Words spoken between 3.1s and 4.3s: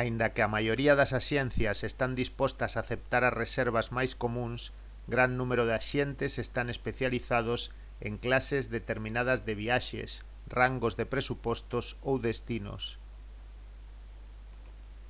as reservas máis